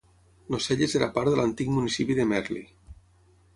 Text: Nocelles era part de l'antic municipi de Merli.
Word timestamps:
Nocelles 0.55 0.95
era 0.99 1.09
part 1.19 1.31
de 1.31 1.35
l'antic 1.41 1.71
municipi 1.75 2.19
de 2.23 2.27
Merli. 2.35 2.65